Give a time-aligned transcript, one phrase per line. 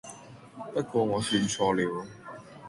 [0.73, 2.07] 不過我算錯了